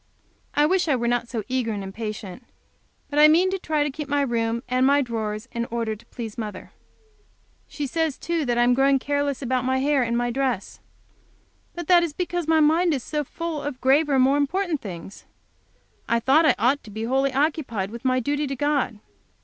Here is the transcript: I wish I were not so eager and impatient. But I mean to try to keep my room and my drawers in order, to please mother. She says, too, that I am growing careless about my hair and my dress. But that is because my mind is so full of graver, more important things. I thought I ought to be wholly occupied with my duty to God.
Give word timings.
I 0.55 0.65
wish 0.65 0.87
I 0.87 0.95
were 0.95 1.07
not 1.07 1.29
so 1.29 1.43
eager 1.47 1.71
and 1.73 1.83
impatient. 1.83 2.43
But 3.11 3.19
I 3.19 3.27
mean 3.27 3.51
to 3.51 3.59
try 3.59 3.83
to 3.83 3.91
keep 3.91 4.07
my 4.09 4.21
room 4.23 4.63
and 4.67 4.83
my 4.83 5.03
drawers 5.03 5.47
in 5.51 5.65
order, 5.65 5.95
to 5.95 6.05
please 6.07 6.39
mother. 6.39 6.71
She 7.67 7.85
says, 7.85 8.17
too, 8.17 8.43
that 8.45 8.57
I 8.57 8.63
am 8.63 8.73
growing 8.73 8.97
careless 8.97 9.43
about 9.43 9.63
my 9.63 9.77
hair 9.77 10.01
and 10.01 10.17
my 10.17 10.31
dress. 10.31 10.79
But 11.75 11.87
that 11.87 12.01
is 12.01 12.13
because 12.13 12.47
my 12.47 12.59
mind 12.61 12.95
is 12.95 13.03
so 13.03 13.23
full 13.23 13.61
of 13.61 13.79
graver, 13.79 14.17
more 14.17 14.37
important 14.37 14.81
things. 14.81 15.25
I 16.09 16.19
thought 16.19 16.47
I 16.47 16.55
ought 16.57 16.83
to 16.85 16.89
be 16.89 17.03
wholly 17.03 17.31
occupied 17.31 17.91
with 17.91 18.03
my 18.03 18.19
duty 18.19 18.47
to 18.47 18.55
God. 18.55 18.97